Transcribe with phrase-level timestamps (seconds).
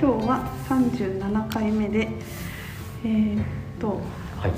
[0.00, 2.08] 今日は37回目で
[3.04, 3.44] えー、っ
[3.80, 4.00] と
[4.36, 4.52] はい。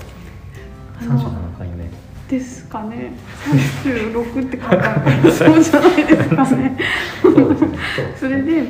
[1.00, 1.90] あの三十七回目。
[2.28, 3.12] ですかね。
[3.82, 5.32] 36って書いてある。
[5.32, 6.78] そうじゃないですかね。
[8.18, 8.64] そ れで、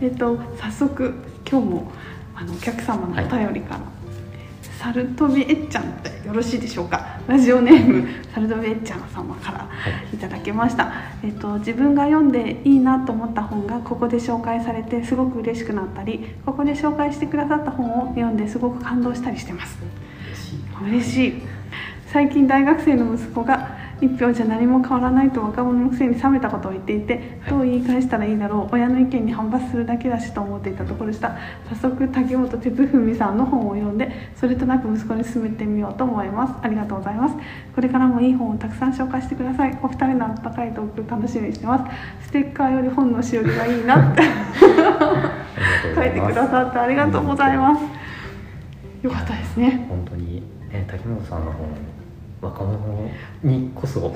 [0.00, 1.12] えっと早速
[1.50, 1.92] 今日も
[2.36, 3.80] あのお客様のお便りから、
[4.78, 7.11] サルトビエッちゃんってよろしいでしょうか？
[7.28, 10.92] ラジオネームサルトビエッちゃん様からはいいただきました、
[11.22, 19.78] えっと自分が読んでいいなと思った本がここで紹介されてすごく嬉しくなったりここで紹介してくださった本を読んですごく感動したりしてます。
[20.26, 20.90] 嬉しい。
[20.90, 21.42] 嬉しい。
[22.12, 23.61] 最近大学生の息子が
[24.02, 28.74] 一票じゃ何も変わらないと若者のくせに冷めたことを言っていてはいどう言い返したらいいだろう。
[28.74, 31.36] 親の意見に反発するだけだしと思っていたところでした。
[31.68, 36.54] 早速竹本哲文さんの本を読んでそれとなく息子に勧めてみようと思います。
[36.62, 37.36] ありがとうございます。
[37.74, 39.78] これからもいい本をたくさん紹介してください。
[39.82, 41.86] お二人の温かいトーク楽しみにしてま
[42.20, 42.26] す。
[42.26, 44.22] ステッカーより本のしおりがいいなって。
[45.94, 47.82] 書いてくださってありがとうございます。
[49.02, 49.86] よかったですね。
[49.88, 50.42] 本当に。
[50.70, 51.68] ね竹本さんの本
[52.42, 53.08] 若者
[53.44, 54.10] にこそそう。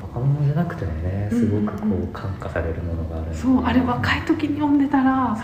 [0.00, 1.92] 若者じゃなくてもねすごくこうん。
[1.92, 3.36] うんうう感化されるものがあるんで。
[3.36, 5.36] そうあれ若い時に読んでたら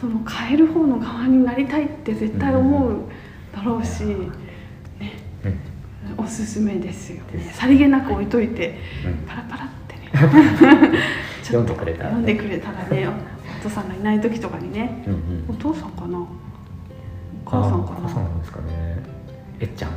[0.00, 2.96] その変える方の側になりたいって絶対思う
[3.54, 4.30] だろうし、ね、
[6.16, 6.24] うん。
[6.24, 7.50] おすすめですよね。
[7.52, 9.14] さりげなく置いといてうん。
[9.28, 10.10] パラパラってね。
[11.42, 12.14] ちょっと読んでくれたらね。
[12.16, 13.06] 読んでくれたらね
[13.60, 15.02] お父さんがいない時とかにね。
[15.06, 15.58] うんおうん。
[15.58, 16.18] 父さんかな？
[16.18, 16.26] お
[17.50, 18.64] 母さんかあお母さんななんですかね。
[19.60, 19.90] えっちゃん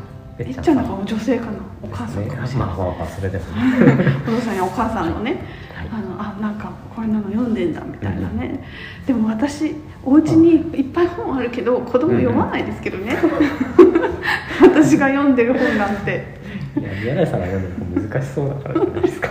[0.47, 1.51] えっちゃんなんか女性かな？
[1.83, 4.15] お母さんかもしれない、まあまあまあそれでもね。
[4.27, 5.31] お父さんやお母さんのね
[5.73, 8.63] はいあのあなんかこれなの読んでんだみたいなね、
[9.05, 13.15] でも私お家にいっぱい本あるけど子供読まないですけどね、
[14.61, 16.39] 私が読んでる本なんて。
[16.79, 19.29] いや宮台さんが読んでる本難しそうだからじゃないですか。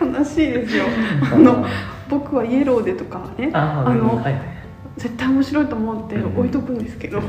[0.00, 0.84] 悲しいですよ。
[1.32, 1.64] あの
[2.08, 4.34] 僕はイエローでとかねああの、はい
[4.96, 7.24] 絶対面白いと思って置いとくんですけど、な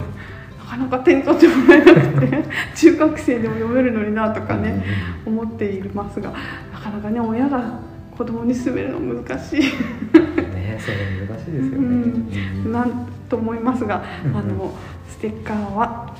[0.69, 2.43] かなか手に取ってもらえなくて
[2.75, 4.83] 中学生でも読めるのになとかね、
[5.25, 6.31] 思っていますが
[6.71, 7.80] なかなかね親が
[8.15, 9.59] 子供に勧めるの難しい。
[9.61, 12.71] ねそれ難しいですよね、うん。
[12.71, 14.73] なんと思いますが、あの
[15.09, 16.15] ステッカーは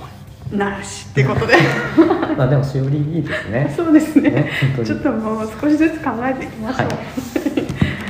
[0.52, 1.54] なしってことで。
[2.36, 3.74] まあでもしおりいいですね。
[3.76, 4.32] そうですね。
[4.32, 4.52] ね
[4.84, 6.92] ちょっともう少しずつ考えていきましょう、は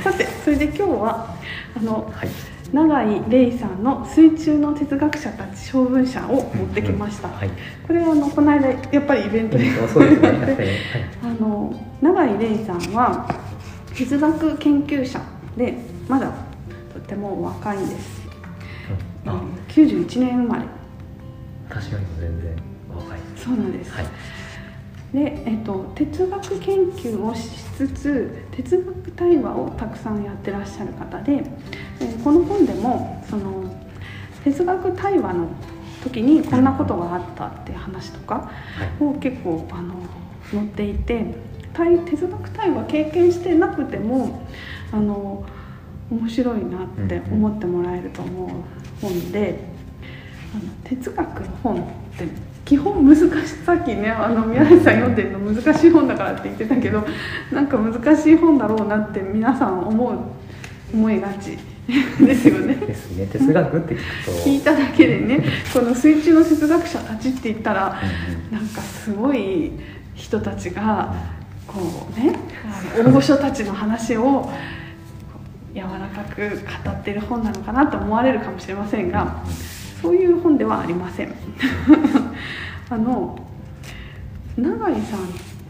[0.02, 1.34] さてそれで今日は
[1.76, 7.50] あのはい永井玲さんの「水中の哲学者たち小文社」を持ってきました、はい。
[7.86, 10.76] これはあのこの間やっぱりイベントでやっぱり、はい、
[11.22, 13.26] あの永井玲さんは
[13.94, 15.20] 哲学研究者
[15.56, 15.78] で
[16.08, 16.32] まだ
[16.94, 18.22] とてもお若いんです。
[19.24, 19.30] うん。
[19.30, 19.42] あ。
[19.68, 20.62] 91年生まれ。
[21.68, 22.56] 私よりも全然
[22.94, 23.18] 若い。
[23.36, 24.06] そうなんです、はい
[25.12, 31.32] で、えっと、哲学研究をしつつ哲学対話をたくさんやってらっしゃる方で、
[32.00, 33.74] えーこの本でもその
[34.44, 35.48] 哲学対話の
[36.02, 38.50] 時にこんなことがあったって話とかは
[39.00, 39.94] いを結構あの
[40.50, 41.34] 載っていて
[41.72, 44.46] 対哲学対話経験してなくても
[44.92, 45.44] あの
[46.10, 48.50] 面白いなって思ってもらえると思う
[49.00, 49.70] 本で。
[50.52, 51.84] あの哲学の本っ
[52.18, 53.26] て基本難しい
[53.64, 57.04] さっきねあの宮根さん読んでるの難しい本だからって言ってたけど
[57.50, 60.18] なんか難しい本だろうなって皆さん思う
[60.94, 61.58] 思いがち
[62.24, 62.76] ですよね。
[62.76, 65.42] ですね哲学って聞くと聞いただけでね
[65.74, 68.00] この水中の哲学者たちって言ったら
[68.48, 69.72] うんなんかすごい
[70.14, 71.12] 人たちが
[71.66, 72.38] こうね
[72.96, 74.48] 大御所たちの話を
[75.74, 76.40] 柔らかく
[76.84, 79.42] 語ってる本なのかなと思われるかもしれませんが。
[80.02, 81.34] そういう本ではありません。
[82.90, 83.38] あの
[84.56, 85.20] 永井さん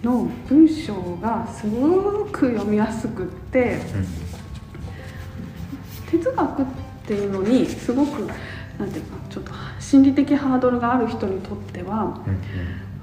[0.03, 4.07] の文章がすごく読みやすくってうん
[6.19, 6.65] 哲学っ
[7.07, 8.27] ていうのにすごく
[8.79, 12.21] なんていうかちょっと心理的ハードルがある人にとっては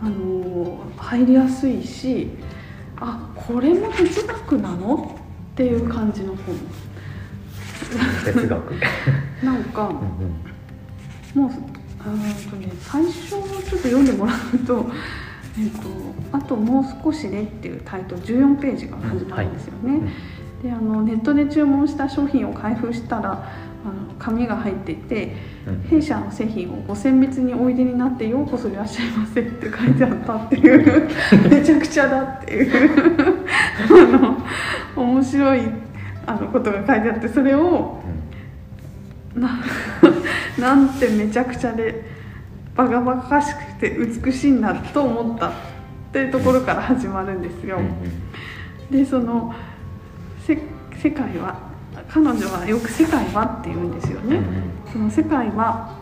[0.01, 2.31] うんあの入りやすいし
[3.00, 5.16] あこれも哲学なの？
[5.53, 6.56] っていう感じの本。
[8.25, 8.75] 哲学。
[9.44, 9.89] なんか、
[11.36, 11.42] うん。
[11.42, 11.51] もう
[12.07, 14.89] あーとね最初ちょっと読んでもらうと
[15.59, 15.88] 「えっと
[16.31, 19.95] あともう少しね」っていうタイトル14ページが始まるんですよね。
[19.95, 20.09] うん
[20.63, 25.36] であのネットで注文した商品を開封したらあの紙が入っていて
[25.68, 31.07] うん「弊社の製品をご選別においでになってようこそいらっしゃいませ」って書いてあったっていう
[31.48, 33.45] めちゃくちゃだっていう
[34.15, 34.38] あの
[34.95, 35.62] 面白い
[36.25, 38.01] あのことが書いてあってそれを
[39.36, 39.59] な
[40.59, 42.04] なんてめちゃくちゃで
[42.75, 45.51] バカバカしくて美しいんだと思ったっ
[46.12, 47.80] ていうところから始まるんですよ。
[48.92, 49.54] でその
[50.45, 50.57] せ
[51.01, 51.59] 世界は
[52.09, 54.38] 彼女はよく「世界は」って言うんですよね。
[54.38, 54.44] うん
[54.92, 55.98] その世界は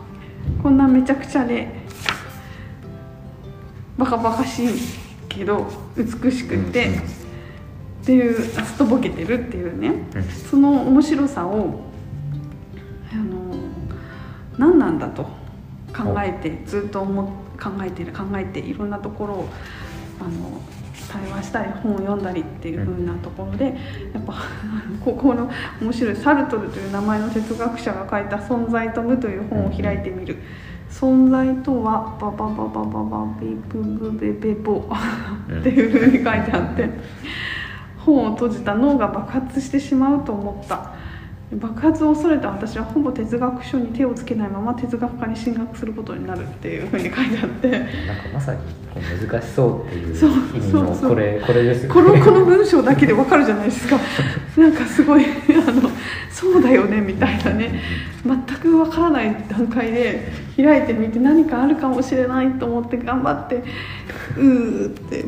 [0.62, 1.68] こんなめちゃくちゃで
[3.98, 4.68] バカバカしい
[5.28, 5.66] けど
[5.96, 7.26] 美しくて、うん
[8.06, 9.88] っていうすっとぼけてるっていうね。
[10.14, 10.22] うん。
[10.22, 11.85] その面白さを
[14.58, 15.24] 何なんだと
[15.94, 17.26] 考えてずっと思っ
[17.56, 19.48] 考えてる考えていろんなところを
[20.20, 20.60] あの
[21.10, 23.66] 対話したり本を読んだりっていう風なところで、
[24.12, 24.34] やっぱ
[25.04, 25.50] ここの
[25.80, 30.36] 面白いサルトルという名前の哲学者が書いた「存在と無」という本を開いてみる。
[30.88, 34.88] 存在とはババババババビブブベベボ
[35.58, 36.88] っていう風に書いてあって
[37.98, 40.92] 本を閉じた脳が爆発してしまうと思った
[41.52, 47.70] 爆発を恐れた私はほぼ哲学書に手をつけないまま哲学科に進学することになるっていう風に書いてあって。
[47.70, 48.58] なんかまさに
[48.92, 53.96] こう難しそうっていうそう意味のそうそうこれこれですよこのこの文章だけでわかるじゃないですか。
[54.58, 55.88] なんかすごいあの
[56.30, 57.80] そうだよねみたいなね。
[58.24, 63.62] 全くわからない段階で開いてみて何かあるかもしれないと思って頑張って
[64.36, 65.24] うーって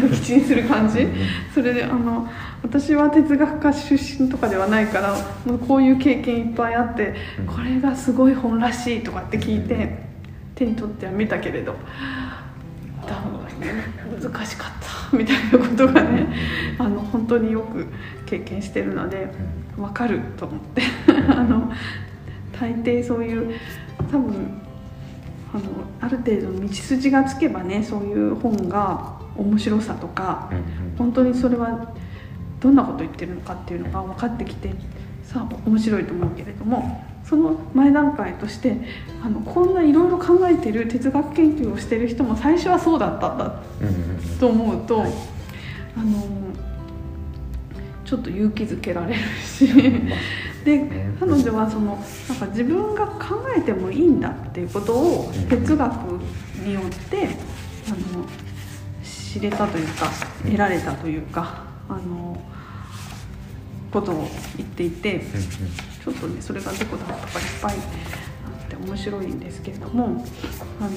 [0.00, 1.06] 撃沈する感じ。
[1.52, 2.26] それであの
[2.64, 5.14] 私は哲学科出身とかではないから
[5.44, 7.46] もうこういう経験いっぱいあってうん。
[7.46, 10.04] これがすごい本らしいとかって聞いて
[10.54, 11.76] 手に取っては見たけれど
[14.20, 14.70] 難しかっ
[15.10, 16.26] たみたいなことがね
[16.78, 17.86] あの本当によく
[18.26, 19.28] 経験してるので
[19.76, 20.82] 分かると思って
[21.30, 21.70] あの
[22.58, 23.54] 大抵そういう
[24.10, 24.62] 多分
[25.52, 25.62] あの
[26.00, 30.50] ある程度の道筋がつけばねそういう本が面白さとか
[30.96, 31.92] 本当にそれは
[32.64, 34.70] どんなこと言ってるのかっていうのが分かってきて
[35.22, 38.78] さあ面白いと思うけれどもその前段階として
[39.22, 43.60] あのこんないろいろ考えてる哲学研究をしてる人も最初はそうだったんだ
[44.40, 45.12] と思うと、はい。
[45.96, 46.26] あの
[48.04, 55.48] ちょっと勇気づけられるしまあでね彼女はそのなんか自分が考えてもいいんだっていうことをうん。
[55.48, 55.92] 哲学
[56.64, 57.28] によって
[57.88, 58.24] あの
[59.02, 60.06] 知れたというか
[60.44, 62.40] うん得られたというかあの
[63.94, 65.20] ことを言っていて
[66.02, 70.24] ちょっとねそれがどこだったかいっぱいあって面白いんですけれども
[70.80, 70.90] あの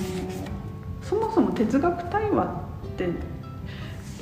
[1.03, 2.45] そもそも哲学対話
[2.87, 3.09] って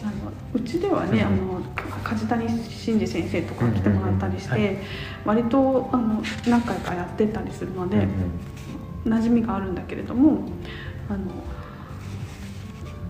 [0.04, 1.56] あのうちではね、うんあの
[2.04, 4.84] 梶谷真二先生とか来てもらったりして、
[5.26, 8.08] 割とあの何回かやってたりするので、
[9.06, 10.48] 馴染みがあるんだけれども
[11.10, 11.26] あの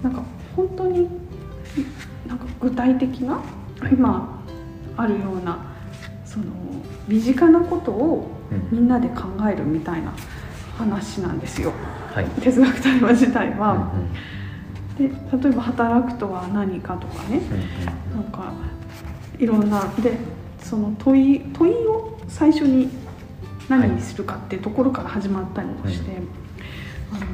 [0.01, 0.23] なんか
[0.55, 1.09] 本当に
[2.25, 3.41] なんか具体的なは
[3.89, 3.91] い。
[3.91, 4.44] 今
[4.97, 5.57] あるような
[6.25, 6.45] その
[7.07, 8.79] 身近なことをうん。
[8.79, 10.13] みんなで考えるみたいな
[10.77, 11.73] 話なんですよ。
[12.13, 12.25] はい。
[12.41, 13.91] 哲学対話自体は。
[14.97, 17.37] で例えば働くとは何かとかね。
[17.37, 18.53] うんなんか
[19.37, 20.17] いろんなで
[20.61, 22.89] その問い問いを最初に
[23.67, 26.11] 何にするかっていうところから始まったりもして、
[27.11, 27.25] あの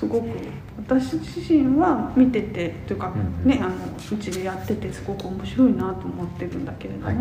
[0.00, 0.28] すごく。
[0.78, 3.12] 私自身は見ててというか、
[3.44, 3.74] うねあの
[4.10, 7.14] うちでやっててすごく面白いなと思ってるんだけれども、はい。
[7.14, 7.18] あ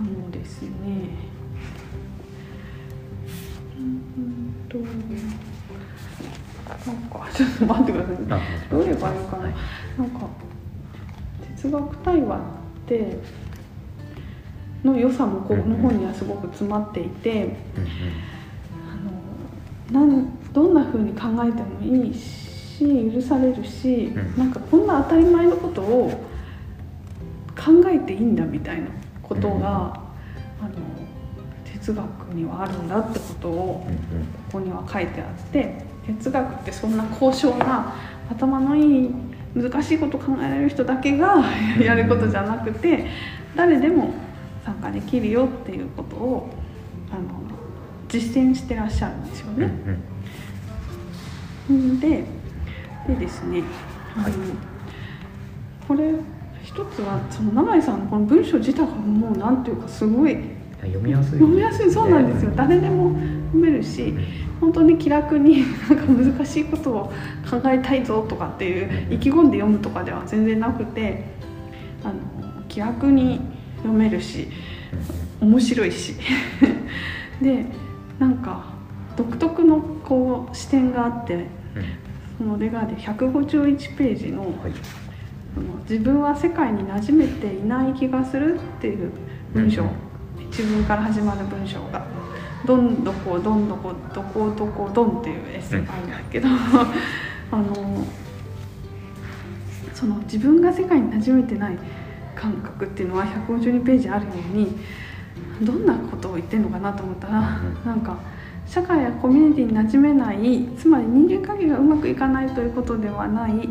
[0.00, 0.68] のですね
[3.76, 4.86] うんとなん
[7.10, 8.16] かちょっと待ってください
[8.70, 9.54] どう言えばいいかな、はい。
[9.98, 10.20] なんか
[11.56, 12.40] 哲学対話っ
[12.86, 13.18] て
[14.84, 17.56] の良さもこの本にはすごく詰まっていて、
[19.90, 24.38] なんどんな風に考えてもいいし許されるし、うん。
[24.38, 26.10] なんかこんな当たり前のことを
[27.56, 28.88] 考えていいんだみたいな
[29.22, 29.58] ことが、うん。
[29.58, 30.98] あの
[31.64, 33.86] 哲学にはあるんだってことを
[34.50, 37.94] ここには書いてあって哲学ってそんな高尚な
[38.30, 39.10] 頭のいい
[39.54, 41.44] 難しいこと考えられる人だけが
[41.80, 43.06] やることじゃなくて
[43.54, 44.12] 誰でも
[44.64, 46.50] 参加できるよっていうことを
[48.08, 49.72] 実践してらっしゃるんですようんうね。
[51.74, 52.00] ん。
[52.00, 52.24] で
[53.06, 53.62] でですね
[54.16, 54.32] あの、はい。
[55.86, 56.12] これ
[56.62, 60.36] 一つはその永井さんのこの文章自体がもうなんていうかすごい
[60.80, 61.30] 読みやすい。
[61.32, 61.90] 読みやすい。
[61.90, 62.52] そうなんですよ。
[62.54, 63.10] 誰でも
[63.52, 64.14] 読めるし
[64.60, 67.12] 本当に気楽になんか難しいことを
[67.48, 71.24] 考えたいぞとかっていう意気込んで読むとかでは全然なくて
[72.04, 72.14] あの
[72.68, 73.40] 気楽に
[73.78, 74.48] 読めるし
[75.40, 76.14] 面白いし。
[77.40, 77.64] で
[78.18, 78.64] なんか
[79.16, 81.46] 独特のこう視点があって
[82.38, 84.72] そのレガーで151ページのはい。
[85.88, 89.10] 自分は世界に馴染めていない気がするっていう
[89.52, 90.08] 文章、うん
[90.50, 92.06] 一文から始まる文章が
[92.66, 96.48] 「どんどこどんどこどこどこどん」っていうエッセイがあるんだけど、
[97.52, 98.04] あの
[99.94, 101.78] その自分が世界に馴染めてない
[102.34, 104.76] 感覚っていうのは152ページあるように
[105.62, 108.18] どんなことを言ってるのかなと思ったら、うんなんか
[108.66, 113.66] 社会やコミュニティに馴染めないつまり人間関係がうまくいかないということではない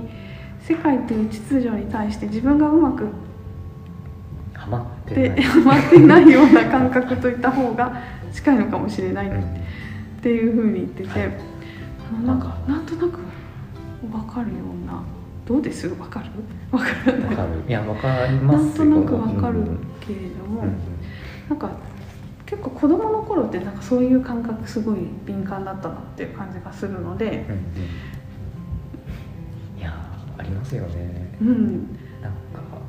[0.60, 3.08] 世界という秩序に対して自分がうまく
[4.54, 5.42] ハマってでない。
[5.44, 8.02] ハマってないような感覚といった方が
[8.34, 9.28] 近いのかもしれない。
[9.28, 9.44] っうん。
[10.22, 11.32] ていうふうに言ってて、はい。
[12.10, 12.58] あのなんか。
[12.68, 13.20] なんとなく
[14.02, 15.04] 分かるような
[15.46, 15.88] どうです？
[15.90, 16.26] 分かる？
[16.72, 17.30] 分からない。
[17.30, 17.50] わかる。
[17.68, 20.76] いやわかりまなんとなく分かるうんけれども、うん
[21.50, 21.70] なんか
[22.46, 27.40] 結構子供の頃ってなんかそういう感覚すごい敏感だったなっていう感じがするのでうんうん。
[29.80, 29.94] いや
[30.38, 31.36] ありますよね。
[31.42, 32.38] うん、なんか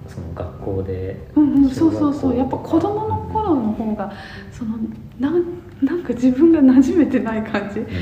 [0.07, 2.37] その学校でうんうん、そうそうそう。
[2.37, 4.13] やっぱ小子供の頃の方が
[4.53, 4.79] その
[5.19, 5.45] なん
[5.83, 7.81] なんか自分が馴染めてない感じ。
[7.81, 7.93] うんうん。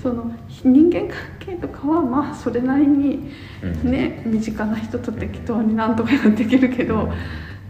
[0.00, 3.30] その人間関係とかはまあそれなりに
[3.62, 3.90] うんうん。
[3.90, 7.10] ね身近な人と適当になんとかやっていけるけど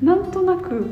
[0.03, 0.87] なんとなく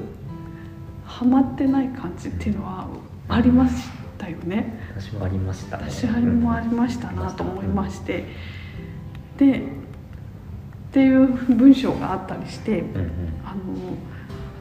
[1.19, 2.87] ハマってない感じっていうのは
[3.29, 4.79] ありましたよね。
[4.97, 5.85] 私もありましたね。
[5.91, 8.25] 私もありましたなと思いまして。
[9.37, 9.63] でっ
[10.93, 13.11] ていう文章があったりしてうんうん。
[13.45, 13.59] あの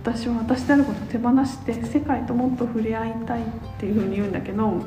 [0.01, 3.45] 私は私であることを手放して世界ともっと触れ合いたいっ
[3.77, 4.81] ていうふうに言うんだけど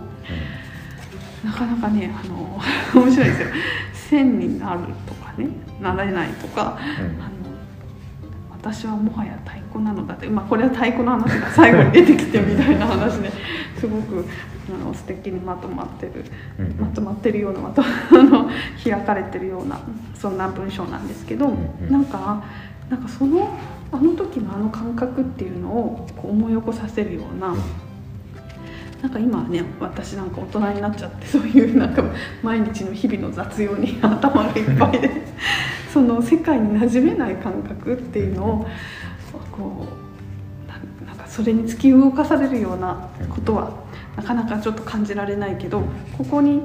[1.44, 2.58] なかなかねあの
[3.00, 3.46] 面白いですよ。
[3.94, 5.46] 線になるとかね
[5.80, 7.06] なれないとかうん。
[7.22, 7.30] あの
[8.50, 13.30] 私はもはや太鼓なのだって、まあ、これは太鼓の話が最後に出てきてみたいな話で
[13.78, 14.24] すごく
[14.68, 16.24] あの素敵にまとまってる
[16.78, 18.48] まとまってるようなまと あの
[18.82, 19.80] 開かれてるような
[20.14, 21.50] そんな文章なんですけど、
[21.88, 22.42] なんか
[22.90, 23.56] なんかその
[23.90, 27.54] あの時のあの感覚っていうのをこう思い起こさせるような。
[29.02, 32.02] なんか今はね私なんか大人になっちゃってそういうなんか
[32.42, 35.10] 毎日の日々の雑用に頭がいっぱいで
[35.90, 38.66] その世界に馴染めない感覚っていうのを
[39.60, 39.86] こ
[41.02, 43.72] うなんかそれに突き動かされるようなことは
[44.16, 45.82] なかなかちょっと感じられないけど
[46.16, 46.62] ここに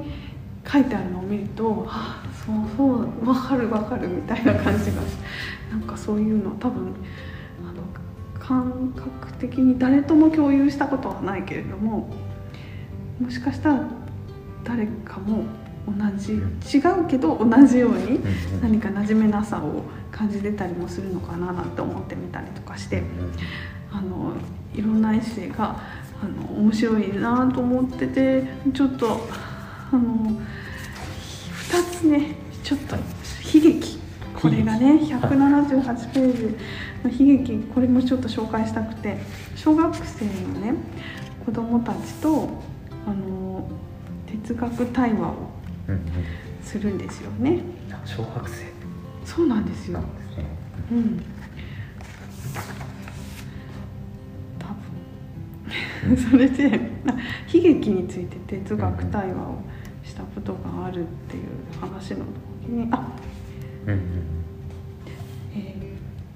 [0.70, 5.02] 書いてあるのを見ると「ああそうそう分かる分かる」みたいな感じが
[5.70, 6.94] なんかそういうの多分
[7.62, 7.82] あの
[8.38, 12.10] 感覚的に誰とも共有したことはないけれども
[13.20, 13.84] もしかしたら
[14.64, 15.44] 誰かも
[15.86, 18.20] 同じ違うけど同じように
[18.60, 23.02] 何か馴染めなさを感じてたりもするのかななんて思ってみたりとかして。
[23.92, 24.32] あの
[24.74, 25.80] いろんなエッセイが
[26.22, 29.26] あの面白いなと思っててちょっと
[29.90, 30.38] あの
[31.70, 33.02] 2つねちょっと悲
[33.62, 33.98] 劇。
[34.34, 37.58] これがね178ページの悲劇。
[37.74, 39.18] これもちょっと紹介したくて。
[39.54, 40.74] 小学生のね
[41.44, 42.50] 子供たちと
[43.06, 43.66] あの
[44.26, 45.55] 哲学対話を
[46.62, 47.60] するんですよね
[47.92, 48.64] あ小学生。
[49.24, 50.00] そうなんですよ。
[50.32, 50.46] すね。
[50.92, 51.22] うん。
[54.58, 54.66] 多
[56.08, 56.16] 分。
[56.16, 56.68] それで
[57.04, 57.14] な
[57.52, 59.58] 悲劇について哲学対話を
[60.04, 61.44] したことがあるっていう
[61.80, 62.24] 話の
[62.62, 63.08] 時にあ、
[63.86, 64.00] うんうん
[65.54, 65.86] えー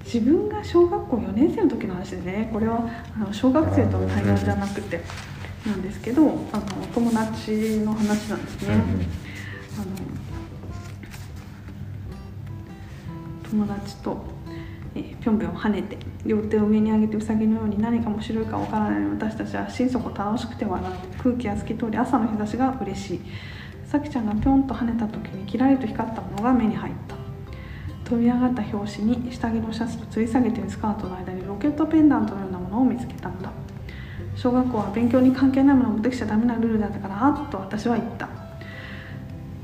[0.03, 4.99] 自分が小学校4年生の時の話でねこれはあの小学生との対話じゃなくて
[5.65, 8.73] なんですけどあの友達の話なんですね。
[8.73, 9.20] うんうん
[9.77, 9.85] あの
[13.49, 14.23] 友達と、
[14.93, 23.21] ぴょんぴょん跳ねて両手を上に上げてうさぎのように何か面白いかわからない私たちは心底楽しくて笑う空気が透き通り朝の日差しが嬉しい。
[23.85, 27.15] さきちゃんがぴょんと跳ねた時にキラリと光ったものが目に入った。
[28.09, 33.51] 飛び上がった拍子に下着のシャツと吊り下げているスカートの間にロケットペンダントのようなものを見つけたのだ。
[34.35, 38.40] 小学校は勉強に関係ないものを持ってきちゃダメなルールだったからあっと私は言った。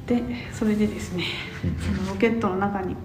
[0.08, 0.24] で
[0.54, 1.26] それでですね
[1.62, 2.96] そのロケットの中に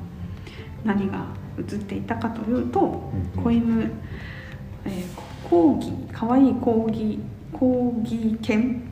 [0.84, 1.26] 何が
[1.58, 3.90] 映っていたかというとうん子犬、
[4.84, 8.82] えー、コーギーかわいいコーギーコーギー犬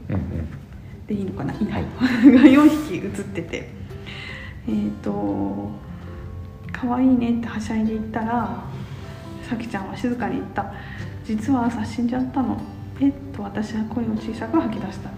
[1.07, 1.85] でいいのかな、いいなはい。
[2.31, 3.69] が4匹映ってて。
[4.69, 5.71] えっ、と
[6.71, 8.63] 可愛いねってはしゃいで言ったら
[9.43, 10.73] さきちゃんは静かに言った。
[11.25, 12.61] 実は朝死んじゃったの。
[13.01, 13.09] え？
[13.09, 15.11] っと私は声を小さく吐き出した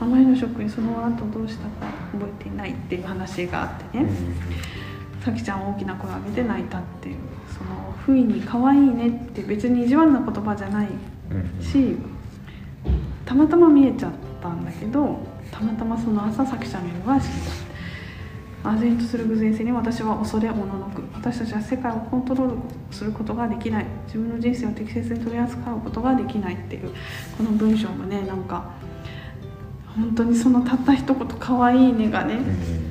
[0.00, 4.10] あまりのショックにその後どうしたか覚えていないっていう話があってね、
[5.24, 7.16] さきちゃんは大きな声を上げて泣いたっていう。
[7.48, 10.88] その不意に可愛いねって別に意地悪な言葉じゃない
[11.60, 11.96] し、
[13.24, 15.18] たまたま見えちゃったんだけど
[15.50, 17.44] たまたまその朝さきちゃんよりは死ん
[18.64, 22.56] だ唖然とする偶然性に私は恐れおののく私たちは世界をコントロール
[22.90, 23.86] することができない。
[24.06, 26.90] 自分の人生を適切に取り扱うことができないっていう
[27.36, 28.70] この文章もねなんか
[29.98, 32.40] 本当にそのたった一言「可愛いね」がねうん。
[32.40, 32.88] うん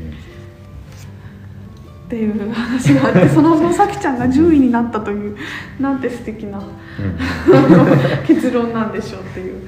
[2.08, 5.36] っていう話があってその後さきちゃんが10位になったという
[5.78, 8.26] なんて素敵なうん。
[8.26, 9.68] 結論なんでしょうっていう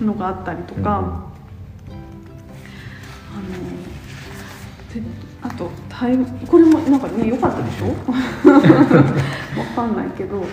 [0.00, 1.22] のがあったりとか、あの
[4.92, 5.00] で
[5.42, 5.70] あと
[6.48, 7.86] これもなんかね良かったでしょ？
[9.60, 10.44] わかんないけど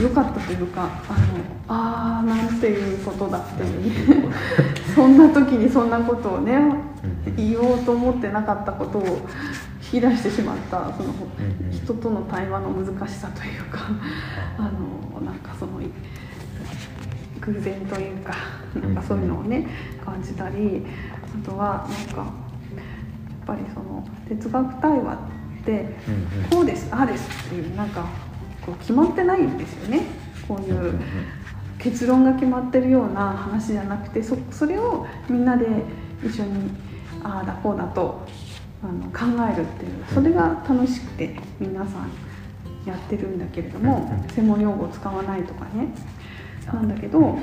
[0.00, 1.26] 良かったというかあの
[1.68, 4.34] あーなんていうことだっていうね
[4.94, 6.58] そんな時にそんなことをね
[7.36, 9.26] 言おうと思ってなかったことを
[9.92, 11.12] 引き出してしまったその
[11.70, 13.80] 人との対話の難しさというか
[14.58, 15.72] あのなんかその
[17.40, 18.34] 偶然というか
[18.80, 19.66] なんかそういうのをね
[20.04, 20.84] 感じたり
[21.44, 22.26] あとはなんかやっ
[23.46, 25.18] ぱりその哲学対話っ
[25.64, 25.96] て
[26.50, 28.04] こうですああですっていうなんか
[28.70, 30.02] こう決まってないんですよね。
[30.46, 30.98] こういう
[31.78, 35.66] 結論が決まってるような話じゃなくてそそれをみんなで
[36.24, 36.70] 一緒に
[37.22, 38.26] ああだこうだと
[38.82, 42.10] あの考えるっていうそれが楽しくて皆さん
[42.86, 45.88] やってるんだけれどもうん専門用語を使わないとかね。
[46.66, 47.36] なんだけどあの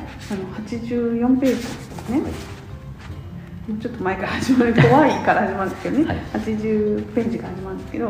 [0.65, 2.21] 84ページですね。
[3.67, 6.17] もうちょっと前から始まる怖いから始まるんですけどね、はい。
[6.33, 8.09] 80ページから始まるんですけど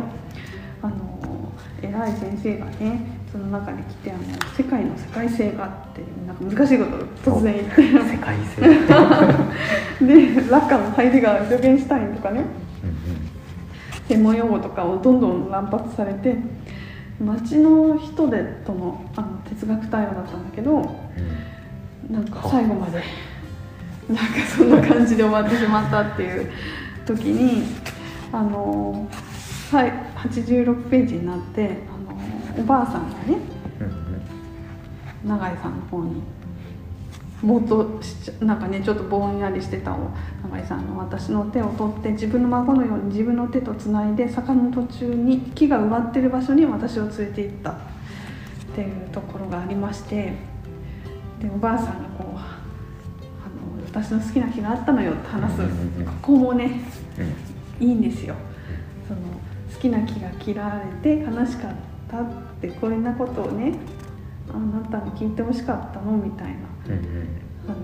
[0.84, 1.07] あの
[1.98, 3.02] 偉い先生がね
[3.32, 4.22] その中に来てあの
[4.56, 7.82] 「世界の世界性が」っていうなんか難しいことを突然言って。
[7.82, 8.62] 世界性。
[10.06, 12.42] でラッカーのハイデガールドゲンシュタインとかね
[14.08, 16.36] 専門用語とかをどんどん乱発されて
[17.20, 20.80] 街の人でとのあの哲学対話だったんだけどうん。
[20.82, 20.88] うん
[22.10, 23.04] なんか最後まで
[24.08, 24.24] なんか
[24.56, 26.52] そんな感じで終わってしまったっていう
[27.06, 27.64] 時に
[28.32, 29.10] あの
[29.72, 33.38] はい86ページになってあのおばあさんがね
[33.80, 33.88] うん
[35.26, 36.22] うん永井さんの方に
[37.42, 38.00] もっと
[38.40, 40.10] なんかねちょっとぼんやりしてたを
[40.50, 47.98] 永井さんの私の手を取って自分の孫のように自分の手とつないで坂の途中に木が植わってる場所に私を連れて行った。
[48.78, 50.34] っていうところがありまして
[51.42, 52.42] でおばあさんがこうあの
[53.88, 55.62] 私の好きな木があったのよって話す。
[55.62, 55.68] こ
[56.22, 56.82] こもね
[57.80, 57.88] うん。
[57.88, 58.36] いいんですよ
[59.78, 61.76] 好きな木が切られて悲しかっ
[62.10, 62.26] たっ
[62.60, 63.78] てこんなことをね
[64.50, 66.54] あなたに聞いてほしかったのみたいな
[66.88, 67.28] うんうん。
[67.68, 67.78] あの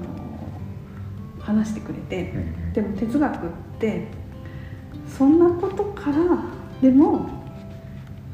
[1.40, 2.74] 話してくれてうんうん。
[2.74, 4.08] でも哲学って
[5.08, 6.18] そんなことから
[6.82, 7.30] でも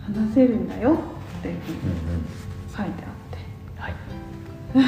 [0.01, 0.97] 話せるんだよ
[1.39, 1.89] っていうふうにうん。
[1.89, 2.25] うん
[2.69, 3.81] 書いてあって。
[3.81, 3.93] はい。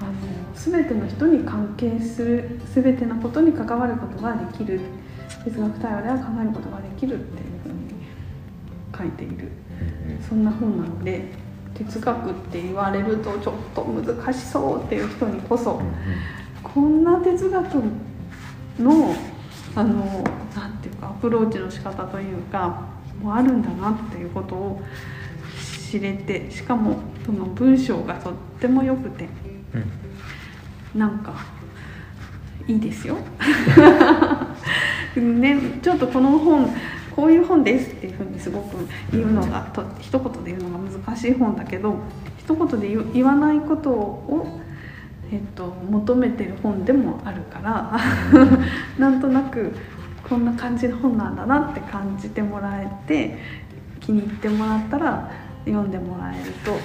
[0.00, 0.12] あの
[0.54, 4.80] 全ての人に関係する全てのことに関わることができる
[5.46, 7.94] 哲学対話では考えることができるっていうふうに
[8.96, 9.52] 書いている。
[10.28, 11.28] そんな本なので
[11.74, 15.80] 哲学って言われるとちょっと難しそうっていう人にこそ
[16.62, 17.74] こんな哲学
[18.78, 19.14] の
[19.74, 22.88] あのなんていうかアプローチの仕方というか
[23.22, 24.82] もあるんだなっていうことを
[25.90, 29.28] 知れてしかもその文章がとっても良くて
[30.94, 30.98] うん。
[30.98, 31.34] なんか
[32.66, 33.16] いいですよ。
[35.20, 36.74] ね、ちょっとこの本
[37.16, 38.76] こういう本ですっていうふうにすごく
[39.10, 41.96] 言うのがと一言で言うのが難しい本だけど
[42.38, 44.60] 一言で言わないことを、
[45.32, 47.98] えっと、求めてる本でもあるから
[48.98, 49.72] なんとなく
[50.28, 53.38] こんな感じの本なんだなって感じてもらえて
[54.00, 55.30] 気に入ってもらったら
[55.64, 56.78] 読んでもらえると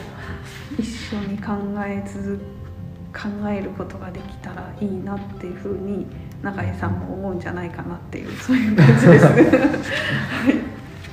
[0.81, 1.51] 一緒に考
[1.85, 2.39] え続
[3.13, 6.05] 考えることができたらいいなっていうふうに
[6.43, 9.25] 永井さんも思うんじゃないかなっていうそういう感じです。
[9.25, 9.41] はい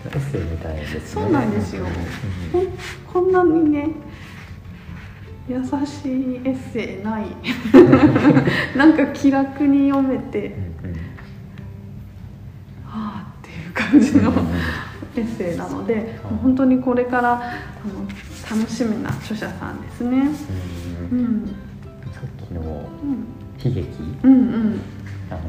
[0.06, 1.00] エッセイみたいですね。
[1.04, 1.84] そうなんですよ。
[3.12, 3.90] こんなにね
[5.48, 7.26] 優しいエッセイない。
[8.76, 10.46] なんか気楽に読めて
[10.82, 10.96] うんうん。
[12.86, 14.32] はあっていう感じの
[15.16, 20.16] エッセイなので本当にこれからあの楽しみな著者さんですね。
[21.10, 21.44] うんううん。
[21.44, 21.46] ん、
[22.12, 22.64] さっきのう
[23.06, 23.26] ん、
[23.62, 23.88] 悲劇？
[24.22, 24.80] うん、うん、
[25.30, 25.40] あの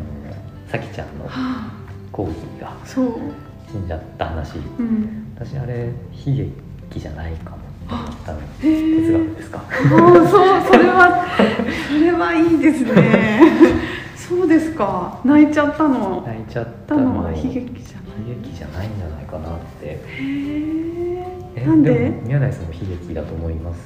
[0.67, 1.71] さきちゃんのはあ、
[2.11, 4.57] コーヒーが死んじゃった話。
[4.57, 4.83] う。
[4.83, 5.89] ん、私あれ
[6.25, 6.33] 悲
[6.89, 8.39] 劇じゃないかもって思ったの。
[8.39, 9.01] へえ。
[9.01, 9.57] 哲学ですか？
[9.59, 9.67] ああ、
[10.27, 11.25] そう、それは、
[11.87, 13.51] それはいいですね。
[14.15, 16.23] そうですか、泣いちゃったの。
[16.27, 18.29] 泣いちゃったたののは悲劇じゃない。
[18.29, 19.85] 悲劇じゃないんじゃないかなって。
[19.85, 20.01] へえ。
[21.55, 21.91] えなんで？
[21.91, 23.77] も宮台さんも悲劇だと思いまし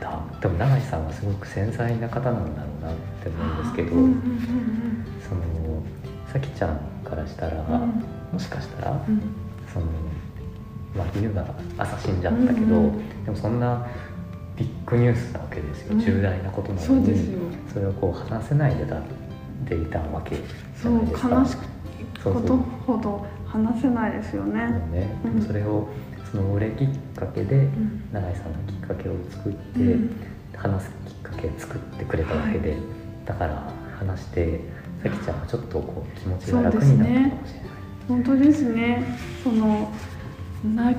[0.00, 0.20] た。
[0.40, 5.42] でも永井さんはすごく繊細な方なんだろうなって思うんですけど、うんうんその
[6.32, 7.82] さきちゃんからしたら、うん。
[7.82, 9.22] うんもしかしたらうん。
[9.72, 9.86] その
[10.96, 11.46] まあ理由が
[11.78, 13.86] 朝死んじゃったけど、うんうんでもそんな
[14.56, 16.00] ビッグニュースなわけですよ、うん。
[16.00, 17.36] 重大なことなのに。
[17.72, 19.00] それをこう話せないでだ
[19.68, 20.42] でいたわけじ
[20.80, 24.44] そうゃないですか悲しくことほど話せないですよ。
[24.44, 24.66] ね。
[24.92, 25.88] ね、うんそれを
[26.30, 30.10] その俺きっかけでうん永井さんがきっかけを作って、うん。
[30.56, 32.76] 話すきっかけ作ってくれたわけで、
[33.26, 34.60] だから話して
[35.02, 37.72] さきちゃんはちょっとこう気持ちが楽になったかもしれない。
[38.08, 39.18] 本当ですね。
[39.42, 39.92] その
[40.64, 40.92] な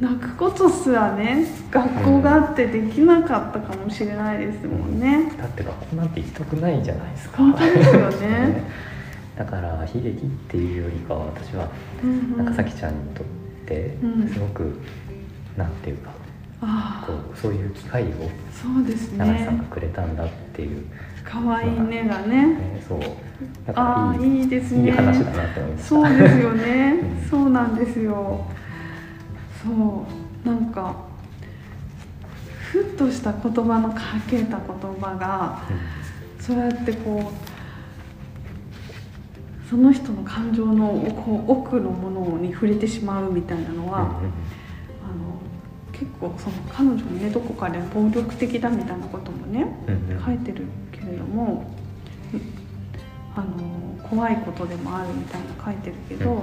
[0.00, 5.32] 泣くことすらね学校があってできなかったかもしれないですもんね。
[5.38, 7.38] だって学校なんて行きたくないじゃないですか。
[7.38, 8.62] 本当ですよね。
[9.38, 11.68] だから悲劇っていうよりかは私は
[12.02, 12.36] うんうん。
[12.38, 13.26] なんかさきちゃんにとっ
[13.66, 14.28] てうん。
[14.28, 14.80] すごく、
[15.56, 16.23] なんていうかあ
[17.06, 18.10] こうそういう機会をあ
[18.52, 19.68] そうです永井さんがね。
[19.70, 20.84] くれたんだっていう、
[21.24, 22.46] 可愛いねがね。
[22.46, 23.06] ね、そうだ
[23.74, 24.84] ああからいいいいですね。
[24.86, 25.88] いい話だなって思いました。
[25.88, 28.46] そうですよね、うんそうなんですよ
[29.62, 29.74] そう
[30.46, 30.94] なんか
[32.70, 34.66] ふっとした言葉のかけた言
[35.00, 35.62] 葉が
[36.38, 37.34] そうやってこう
[39.68, 40.88] その人の感情の
[41.24, 44.32] こう奥のものに触れてしまうみたいなのは、うん
[45.98, 50.24] 結構その彼女にねどこかで暴力的だみたいなこともねうんうん。
[50.24, 51.72] 書いてるけれども
[53.36, 56.36] あの怖いことでもあるみたいな書いてるけど、う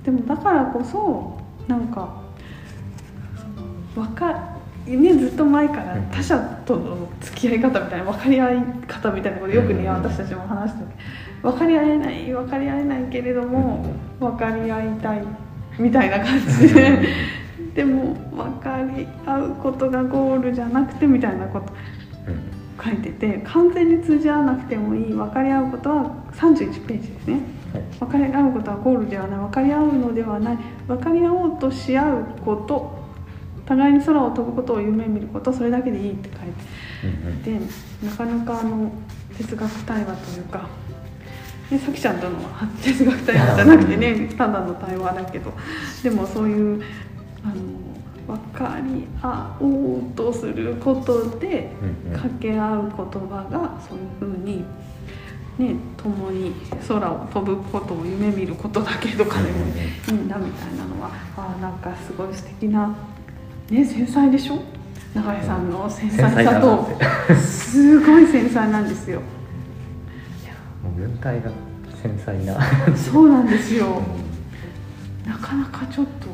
[0.00, 0.02] ん。
[0.02, 2.22] でもだからこそなんか
[3.36, 4.54] そのわか
[4.86, 10.88] ね、ずっと前からうん他者との付き合い方みたいな分かり合い方みたいなことよくね、うん私たちも話してる
[11.42, 15.22] 分かり合えない分かり合えないけれども、分かり合いたい
[15.78, 17.08] みたいな感じで
[17.74, 21.72] でも分かり合うことがゴールじゃなくてみたいなこと
[22.28, 22.54] うん。
[22.82, 27.40] 書いてて完全に通じ合わなくてもいい分かり合うことは31ページですね。
[27.72, 27.82] はい。
[27.98, 29.38] 分かり合うことはゴールではない。
[29.38, 30.58] 分かり合うのではない。
[30.86, 33.04] 分かり合おうとし合うこと。
[33.66, 35.52] 互いに空を飛ぶことを夢見ること。
[35.52, 37.36] それだけでいいって書いうんうん。
[37.38, 38.90] ててなかなかあの
[39.36, 40.68] 哲学対話というか、
[41.70, 45.52] ね、さきちゃんとのは哲学対話じゃなくてね ただの対話だけど。
[46.02, 46.82] でもそういう
[47.44, 47.54] あの
[48.26, 51.70] 分かり合おうとすることで
[52.12, 54.64] 掛け合う言葉がそういうふうに、
[55.58, 56.54] ね、共に
[56.88, 62.96] 空を飛ぶことを夢見ることだけとかでもいいんだみたいなのはあーなんかすごい素敵な、
[63.68, 64.58] ね、繊細でしょ？
[65.14, 66.88] 永井さんの繊細さと
[67.36, 69.20] すごい繊細なんですよ。
[70.42, 71.50] いやもう文体が
[72.02, 72.58] 繊細な、
[72.96, 74.02] そうなんですよ。
[75.26, 76.26] うなかなかちょっと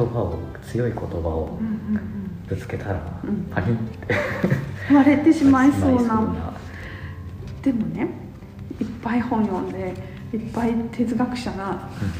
[0.00, 1.58] 言葉を強い言葉を
[2.48, 3.44] ぶつけたらうん。
[3.50, 4.14] パリンって。
[4.94, 6.22] 割れてしまいそうな。
[7.62, 8.08] でもね
[8.80, 9.94] いっぱい本読んで
[10.32, 12.10] いっぱい哲学者がうん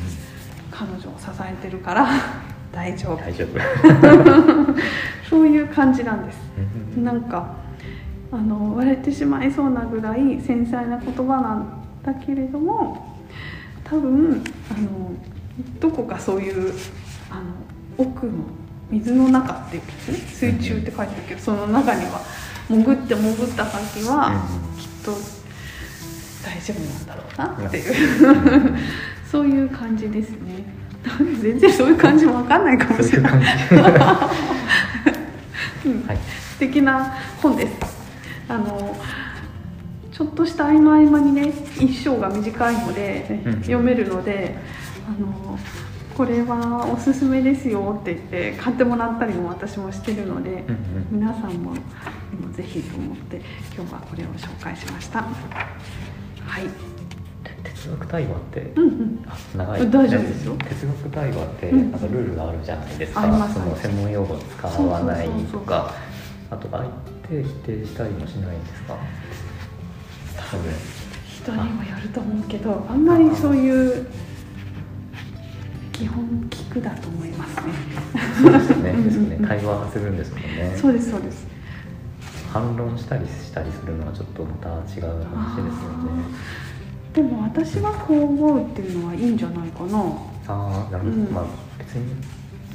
[0.70, 2.06] 彼女を支えてるから
[2.72, 3.12] 大丈夫。
[3.12, 4.74] うん大丈夫。
[5.28, 6.38] そういう感じなんです。
[6.96, 7.04] うん。
[7.04, 7.54] なんか
[8.32, 13.16] あの割れてしまいそうなぐらい繊細な言葉なんだけれども
[13.84, 15.12] 多分あの
[15.80, 16.72] どこかそういう
[17.30, 17.42] あの
[17.98, 18.32] 奥の
[18.90, 19.88] 水の中っていうね
[20.28, 22.20] 水中って書いてるけどその中には
[22.68, 24.42] 潜って潜った先は
[24.78, 25.12] きっと
[26.44, 28.78] 大丈夫なんだろうなっていう。
[29.30, 30.64] そういう感じですね。
[31.40, 33.32] 全然そういう感じも分かんないかもしれない。
[35.82, 37.72] 素敵 な本です。
[38.48, 38.96] あの
[40.12, 43.54] ちょっとした合間合間にね一章が短いので、うん。
[43.60, 44.56] 読めるので
[45.06, 45.58] あの
[46.20, 50.66] これはおすすめですよって言って買ってもらったりも私もしてるので、うんうん。
[51.12, 51.72] 皆さんも
[52.52, 53.40] ぜひと思って
[53.74, 55.22] 今日はこれを紹介しました。
[55.22, 55.28] は
[56.60, 56.64] い。
[57.64, 59.24] 哲学対話ってうんうん。
[59.26, 59.90] あ長い。
[59.90, 60.56] 大丈夫ですよ。
[60.56, 62.00] 哲学対話ってうんなん。
[62.02, 65.94] かルールがあるじゃないですか、ありますその専門用語を使わないとか
[66.50, 66.84] あと相
[67.30, 68.94] 手否定したりもしないんですか？
[70.36, 70.70] 多分。
[71.42, 74.06] 人にもよると思うけどあんまりそういう
[76.00, 77.62] 基本聞くだと思いますね。
[78.40, 78.90] そうですよね。
[78.90, 80.74] うんですよねうん対話するんですもんね。
[80.74, 81.46] そうですそうです。
[82.50, 85.10] 反論したりしたりするのはちょっとまた違う話ですよね。
[87.12, 89.98] でも私はこう思うっていうのはいいんじゃないかな。
[90.48, 91.28] ああなるほど、うん。
[91.34, 91.44] まあ
[91.78, 92.14] 別に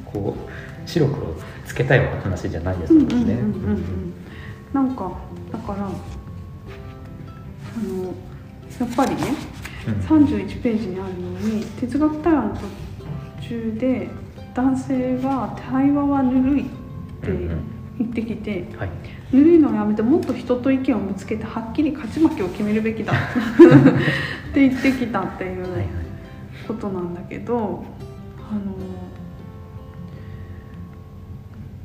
[0.06, 0.42] こう
[0.88, 1.34] 白黒
[1.66, 3.40] つけたような話じゃないですもんね。
[4.72, 5.12] なんか
[5.52, 5.96] だからあの
[8.80, 9.24] やっぱりね
[9.88, 9.96] うん。
[10.28, 12.85] 31ページにあるように哲学対話の途
[13.48, 14.10] 中で
[14.54, 16.66] 男性が対話はぬるいっ
[17.22, 17.76] てうんうん。
[17.98, 18.90] 言ってきて、はい。
[19.32, 23.16] ぬるいのをやめてもっと人と意見をぶつけてはっきり勝ち負けを決めるべきだっ
[24.54, 25.66] て言ってきたっていう
[26.68, 27.84] ことなんだけど
[28.40, 28.54] あ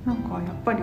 [0.09, 0.83] のなんかやっぱり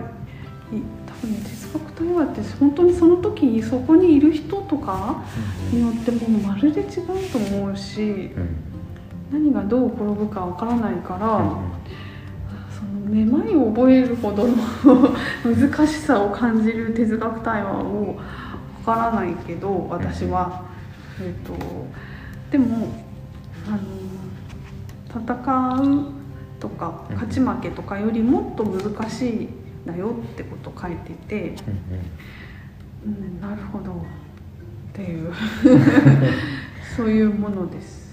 [1.05, 5.23] 多分ね哲学対話って本当にその時にそこにいる人とか
[5.71, 6.87] によってもうまるで違う
[7.31, 8.01] と思うし
[8.35, 8.66] うん
[9.31, 11.77] 何がどう転ぶかわからないから、うん
[12.77, 14.55] そのめまいを覚えるほどの
[15.43, 18.23] 難しさを感じる哲学対話をわ
[18.85, 20.63] からないけど私は、
[21.19, 21.55] えっと
[22.51, 22.93] でも
[23.65, 23.79] あの
[25.09, 26.11] 戦う
[26.59, 29.49] とかうん勝ち負けとかよりもっと難しいん
[29.87, 31.55] だよってことを書いてて、
[33.05, 33.13] うん。
[33.13, 33.95] うん、なるほどっ
[34.93, 35.33] ていう。
[36.95, 38.06] そういうものです。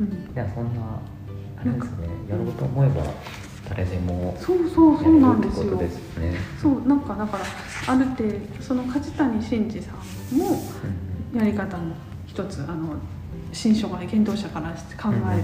[0.00, 0.34] はいうん。
[0.34, 1.00] いやそんな
[1.60, 3.04] あれですねやろうと思えば
[3.68, 5.76] 誰でもそうそうそうなんですよ。
[5.76, 5.90] ね。
[6.60, 7.44] そうなんかだから
[7.94, 11.38] ある程度その梶谷真二さんもうん。
[11.38, 11.94] やり方の
[12.26, 12.96] 一つあの
[13.52, 15.42] 新書が検討者から考える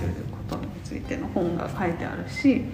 [0.48, 2.64] ことについての本が書いてあるし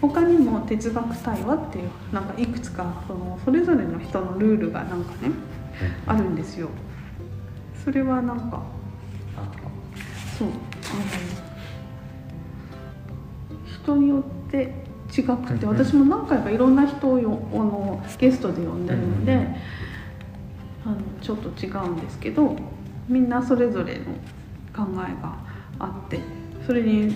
[0.00, 5.32] 他にも哲学対話っていうなんかいくつかそのそれぞれの人のルールがなんかね
[6.06, 6.68] あるんですよ。
[7.84, 8.62] それはなんか
[9.36, 9.48] あ
[10.38, 10.48] そう
[13.82, 14.72] 人によって
[15.16, 19.46] 違くて私も何回かいろんな人をよあのゲストで呼んでるので、
[20.84, 22.56] あのちょっと違うんですけど
[23.08, 24.04] みんなそれぞれの
[24.74, 25.38] 考えが
[25.78, 26.20] あって
[26.66, 27.14] それに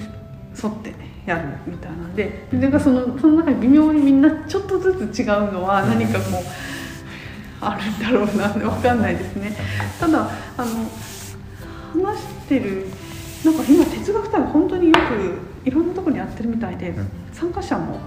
[0.63, 0.95] 沿って
[1.27, 6.43] やるみたいなんででがそのその中に微妙にみんなちょっとずつ違うのは何かもう
[7.61, 9.57] あるんだろうなって分かんないですね。
[10.01, 10.91] ただあの
[12.03, 12.87] 話してる
[13.44, 17.09] なんか今哲学対話本当によくいろんなところにやってるみたいで、うん。
[17.33, 17.98] 参加者も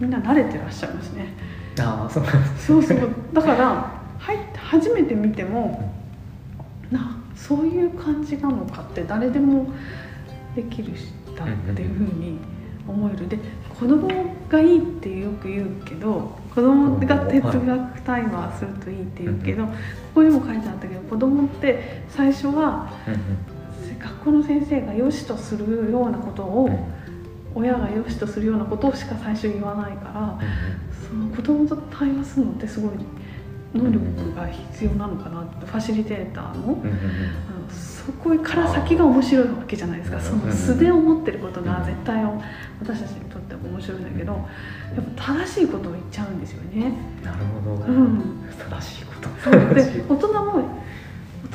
[0.00, 1.34] みんな慣れてらっしゃいますね。
[1.78, 2.24] あーそう。
[2.58, 3.10] そうそう。
[3.32, 5.92] だから入って初めて見ても
[6.90, 9.66] なそういう感じなのかって誰でも
[10.54, 10.94] できるん
[11.34, 12.38] だっていうふうに
[12.86, 13.28] 思える。
[13.28, 13.38] で
[13.78, 14.08] 子供
[14.48, 19.72] がいいってよく言うけど子供が哲学対話するといいって言うけどこ
[20.16, 23.20] こにも書いてあったけど子供って最初はうんうん
[24.02, 27.02] 学校の先生が良しとするようなことをうん。
[27.54, 30.38] 親が良しとするようなことをしか最初言わないから
[31.06, 32.92] その子供と対話するのってすごい
[33.74, 36.82] 能力が必要なのかなってファシリテーターの
[37.70, 40.20] そこから先が面白いわけじゃないですか。
[40.20, 42.24] その素で思ってることが絶対
[42.80, 44.44] 私たちにとって面白いんだけどやっ
[45.16, 46.92] ぱ正しいことを言っちゃうんですよね。
[47.22, 48.48] なるほど、うん。
[48.58, 49.74] 正しいこと。
[49.74, 50.81] で大人も大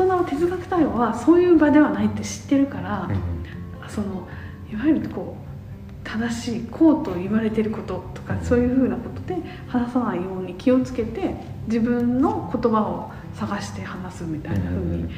[0.06, 3.38] 人は哲学対話はそういう場ではないって知ってるから、うん
[3.90, 4.28] その
[4.70, 11.36] いわゆるこう正しいこうと言われてることとかそういうふうなことで話さないように気をつけて
[11.68, 15.10] 自分の言葉を探して話すみたいなふうに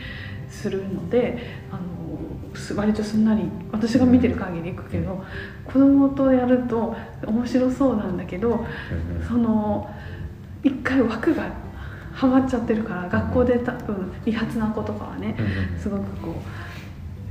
[0.50, 5.24] するのであのす割とすんなり私が見てる限りいくけど
[5.66, 8.66] 子供とやると面白そうなんだけど
[9.28, 9.90] その
[10.64, 11.52] 一回枠が
[12.20, 15.36] はまっちゃってるから学校で多分理髪な子とかはね
[15.80, 16.34] すごくこう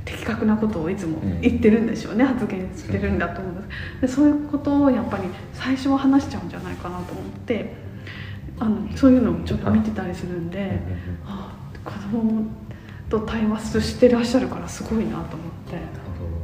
[0.03, 4.01] 的確なことをいつも言ってるんでしょうね、発言してるんだと思うんです。
[4.01, 5.23] でそういうことをやっぱり
[5.53, 7.73] 最初は話しちゃうんじゃないかなと思って
[8.57, 10.79] あのそういうのをちょっと見てたりするんで、うんうんうん
[11.27, 12.43] あ子供
[13.09, 15.25] と対話してらっしゃるからすごいなと思っ
[15.69, 15.77] て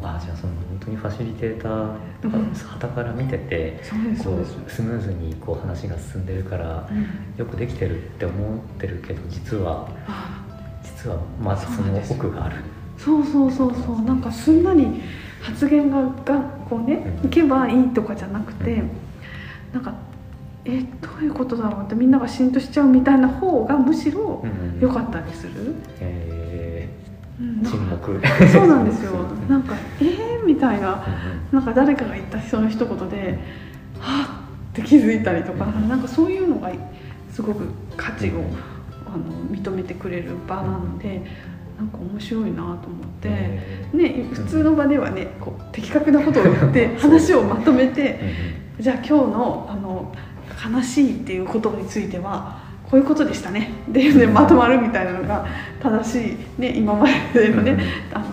[0.02, 2.54] あじゃあその本当にファシリテーターとかうん。
[2.54, 3.82] 傍から見てて、
[4.24, 7.08] こうスムーズにこう話が進んでるからうん。
[7.38, 10.44] よくできてるって思ってるけど実はあ
[10.84, 12.58] 実はまだその奥がある。
[12.98, 14.02] そうそうそうそう。
[14.02, 14.88] なんかすんなり
[15.42, 17.28] 発言ががこうねうん。
[17.28, 18.90] いけばいいとかじゃなくて、うん。
[19.74, 19.94] なんか
[20.66, 26.35] えどういうことだろうってみんなが浸透しちゃうみたいな方がむしろうん良かったりする、えうんー、
[27.38, 28.22] 沈黙。
[28.52, 29.12] そうなんですよ。
[29.20, 30.94] うんなんかえー、みたいな。
[31.52, 33.40] うんなんか誰かが言ったその一言で
[34.00, 34.46] はっ
[34.76, 35.88] って気づいたりとか、うん。
[35.88, 36.70] なんかそういうのが
[37.32, 38.44] すごく価値を
[39.08, 41.22] あの認めてくれる場なので
[41.78, 42.78] なんか面白いなと思っ
[43.22, 43.30] て。
[43.30, 50.14] えね、普通の場ではねこう的確なことを言って 話をまとめてーじゃあ今日のあの
[50.76, 53.72] 悲しいっていうことについてはこういうことでしたね。
[53.90, 55.46] っていうねまとまるみたいなのが
[55.82, 58.26] 正しい、ね、今までのねあの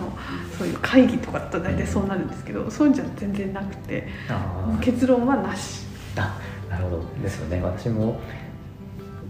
[0.57, 4.07] そういう会議とかだと大体そうなるんですけどそういうんじゃ全然なくて
[4.81, 5.85] 結論はなし。
[6.15, 6.39] あ
[6.69, 7.03] なるほど。
[7.21, 7.61] ですよね。
[7.61, 8.19] 私も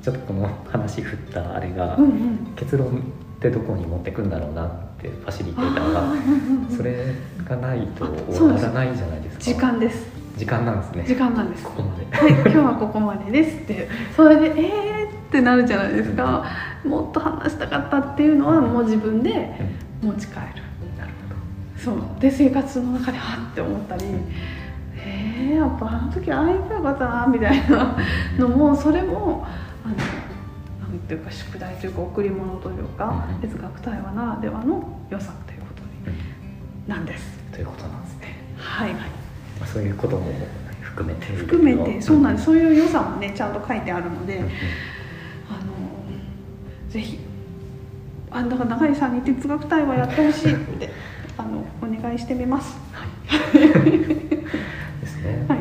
[0.02, 2.54] ちょっとこの話振ったあれが、うんうん。
[2.56, 2.92] 結論っ
[3.40, 6.02] てどこに持ってくんだろうなってファシリテーターが。
[6.02, 9.44] うんうんうんそれがないとあ終わらないじゃないですか。
[9.44, 10.08] 時間です。
[10.38, 11.04] 時間なんですね。
[11.06, 11.64] 時間なんです。
[11.64, 12.06] ここまで。
[12.16, 13.90] はい、今日はここまでですって。
[14.16, 15.03] それでえー
[15.34, 16.46] ってなるじゃないですか。
[16.86, 19.32] もっと話したかったっていうのはもう自分で
[20.04, 20.10] うん。
[20.10, 20.42] 持ち帰る。
[20.98, 21.12] なる
[21.76, 21.96] そう。
[22.20, 24.06] で生活の中ではって思ったり。
[24.96, 27.98] えー、やっぱあの時ああ言えばよかったなみたいな
[28.38, 29.46] のもそれも
[29.84, 29.96] あの
[30.88, 33.42] なんていうか宿題というか贈り物というか、うん。
[33.42, 36.18] 哲学対話ならではの良さということに
[36.88, 37.40] なんです。
[37.52, 39.00] ということなんですね、はいま
[39.64, 40.32] あ、そういうことも
[40.82, 41.26] 含めて。
[41.34, 42.44] 含めてそうなんです。
[42.44, 44.44] すそういう良さもねちゃんと書いてあるので、
[46.94, 47.20] ぜひ。
[48.30, 50.90] あだから永井さんに哲学対話やってほしいって
[51.38, 52.78] あのお願いしてみます。
[52.92, 53.60] はい。
[53.60, 55.60] ですね、はい。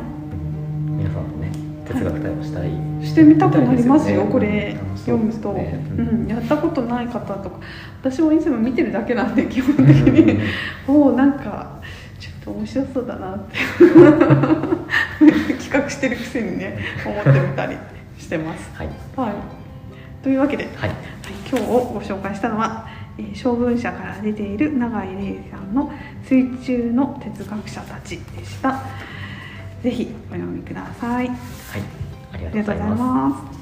[0.90, 1.50] 皆さんもね
[1.86, 2.70] 哲学対話したい、
[3.02, 4.30] してみたくなりますよ、ね。
[4.30, 4.76] これ。
[5.06, 5.82] 読むと、ですね。
[5.98, 7.58] うん、やったことない方とか。
[8.02, 10.38] 私もいつも見てるだけなんで基本的に。
[10.86, 11.80] おおなんか
[12.20, 13.58] ちょっと面白そうだなって。
[15.62, 17.76] 企画してるくせにね思ってみたり
[18.18, 18.70] してます。
[18.74, 18.88] はい。
[19.16, 19.34] はい、
[20.22, 20.98] というわけで、はいはい、
[21.52, 22.88] 今日ご紹介したのは、
[23.18, 25.92] えー将軍社から出ている永井玲さんの
[26.24, 28.80] 「水中の哲学者たち」でした。
[29.82, 31.28] ぜひお読みください。
[31.28, 31.36] はい
[32.32, 33.61] ありがとうございます。